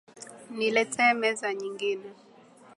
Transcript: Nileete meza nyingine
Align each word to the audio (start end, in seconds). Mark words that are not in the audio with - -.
Nileete 0.57 1.05
meza 1.21 1.47
nyingine 1.59 2.09